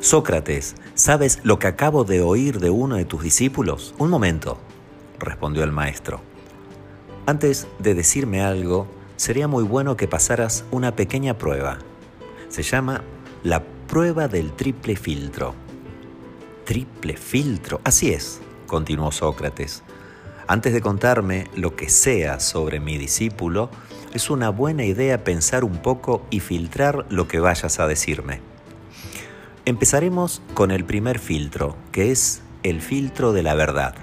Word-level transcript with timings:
Sócrates, 0.00 0.76
¿sabes 0.94 1.40
lo 1.42 1.58
que 1.58 1.66
acabo 1.66 2.04
de 2.04 2.22
oír 2.22 2.60
de 2.60 2.70
uno 2.70 2.94
de 2.94 3.04
tus 3.04 3.20
discípulos? 3.20 3.96
Un 3.98 4.10
momento, 4.10 4.56
respondió 5.18 5.64
el 5.64 5.72
maestro. 5.72 6.20
Antes 7.26 7.66
de 7.80 7.94
decirme 7.94 8.40
algo, 8.40 8.86
sería 9.16 9.48
muy 9.48 9.64
bueno 9.64 9.96
que 9.96 10.06
pasaras 10.06 10.64
una 10.70 10.94
pequeña 10.94 11.36
prueba. 11.36 11.78
Se 12.48 12.62
llama 12.62 13.02
la 13.42 13.64
prueba 13.88 14.28
del 14.28 14.52
triple 14.52 14.94
filtro. 14.94 15.56
¿Triple 16.64 17.16
filtro? 17.16 17.80
Así 17.82 18.12
es, 18.12 18.40
continuó 18.68 19.10
Sócrates. 19.10 19.82
Antes 20.46 20.74
de 20.74 20.80
contarme 20.80 21.50
lo 21.56 21.74
que 21.74 21.88
sea 21.88 22.38
sobre 22.38 22.78
mi 22.78 22.98
discípulo, 22.98 23.68
es 24.14 24.30
una 24.30 24.50
buena 24.50 24.84
idea 24.84 25.24
pensar 25.24 25.64
un 25.64 25.82
poco 25.82 26.24
y 26.30 26.38
filtrar 26.38 27.04
lo 27.10 27.26
que 27.26 27.40
vayas 27.40 27.80
a 27.80 27.88
decirme. 27.88 28.40
Empezaremos 29.68 30.40
con 30.54 30.70
el 30.70 30.86
primer 30.86 31.18
filtro, 31.18 31.76
que 31.92 32.10
es 32.10 32.40
el 32.62 32.80
filtro 32.80 33.34
de 33.34 33.42
la 33.42 33.54
verdad. 33.54 33.94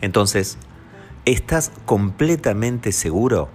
Entonces, 0.00 0.56
¿estás 1.26 1.70
completamente 1.84 2.92
seguro 2.92 3.50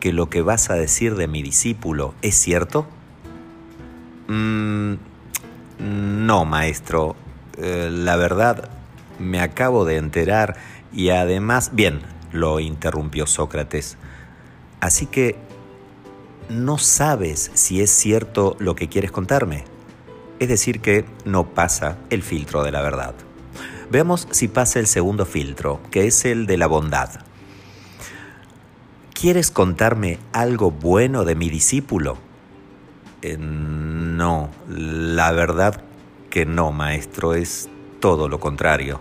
que 0.00 0.14
lo 0.14 0.30
que 0.30 0.40
vas 0.40 0.70
a 0.70 0.74
decir 0.74 1.14
de 1.14 1.28
mi 1.28 1.42
discípulo 1.42 2.14
es 2.22 2.36
cierto? 2.36 2.86
Mm, 4.28 4.94
no, 5.78 6.46
maestro. 6.46 7.16
Eh, 7.58 7.90
la 7.92 8.16
verdad, 8.16 8.70
me 9.18 9.42
acabo 9.42 9.84
de 9.84 9.98
enterar 9.98 10.56
y 10.90 11.10
además, 11.10 11.72
bien, 11.74 12.00
lo 12.32 12.60
interrumpió 12.60 13.26
Sócrates. 13.26 13.98
Así 14.80 15.04
que, 15.04 15.36
¿no 16.48 16.78
sabes 16.78 17.50
si 17.52 17.82
es 17.82 17.90
cierto 17.90 18.56
lo 18.58 18.74
que 18.74 18.88
quieres 18.88 19.12
contarme? 19.12 19.70
Es 20.42 20.48
decir, 20.48 20.80
que 20.80 21.04
no 21.24 21.54
pasa 21.54 21.98
el 22.10 22.24
filtro 22.24 22.64
de 22.64 22.72
la 22.72 22.82
verdad. 22.82 23.14
Veamos 23.92 24.26
si 24.32 24.48
pasa 24.48 24.80
el 24.80 24.88
segundo 24.88 25.24
filtro, 25.24 25.80
que 25.92 26.08
es 26.08 26.24
el 26.24 26.46
de 26.46 26.56
la 26.56 26.66
bondad. 26.66 27.10
¿Quieres 29.14 29.52
contarme 29.52 30.18
algo 30.32 30.72
bueno 30.72 31.24
de 31.24 31.36
mi 31.36 31.48
discípulo? 31.48 32.18
Eh, 33.22 33.36
no, 33.38 34.50
la 34.68 35.30
verdad 35.30 35.80
que 36.28 36.44
no, 36.44 36.72
maestro, 36.72 37.34
es 37.34 37.68
todo 38.00 38.28
lo 38.28 38.40
contrario 38.40 39.00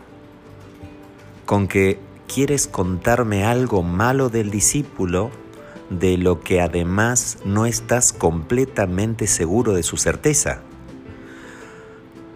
con 1.47 1.67
que 1.67 1.99
quieres 2.33 2.67
contarme 2.67 3.43
algo 3.43 3.83
malo 3.83 4.29
del 4.29 4.51
discípulo, 4.51 5.31
de 5.89 6.17
lo 6.17 6.39
que 6.39 6.61
además 6.61 7.39
no 7.43 7.65
estás 7.65 8.13
completamente 8.13 9.25
seguro 9.25 9.73
de 9.73 9.83
su 9.83 9.97
certeza. 9.97 10.61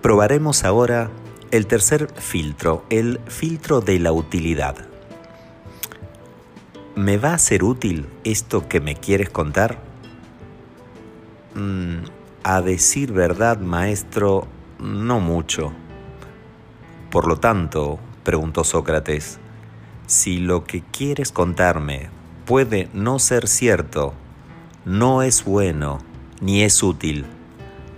Probaremos 0.05 0.65
ahora 0.65 1.09
el 1.49 1.65
tercer 1.65 2.07
filtro, 2.15 2.85
el 2.91 3.19
filtro 3.25 3.81
de 3.81 3.97
la 3.97 4.11
utilidad. 4.11 4.75
¿Me 6.93 7.17
va 7.17 7.33
a 7.33 7.39
ser 7.39 7.63
útil 7.63 8.05
esto 8.23 8.69
que 8.69 8.79
me 8.79 8.93
quieres 8.93 9.31
contar? 9.31 9.79
Mm, 11.55 12.05
a 12.43 12.61
decir 12.61 13.13
verdad, 13.13 13.57
maestro, 13.57 14.45
no 14.77 15.19
mucho. 15.19 15.73
Por 17.09 17.27
lo 17.27 17.37
tanto, 17.37 17.97
preguntó 18.23 18.63
Sócrates, 18.63 19.39
si 20.05 20.37
lo 20.37 20.65
que 20.65 20.83
quieres 20.83 21.31
contarme 21.31 22.11
puede 22.45 22.89
no 22.93 23.17
ser 23.17 23.47
cierto, 23.47 24.13
no 24.85 25.23
es 25.23 25.43
bueno, 25.43 25.97
ni 26.41 26.61
es 26.61 26.83
útil, 26.83 27.25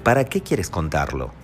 ¿para 0.06 0.24
qué 0.24 0.40
quieres 0.40 0.70
contarlo? 0.70 1.37